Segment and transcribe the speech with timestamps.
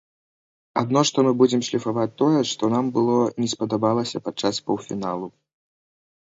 [0.81, 5.27] Адно што мы будзем шліфаваць тое, што нам было не спадабалася падчас паўфіналу.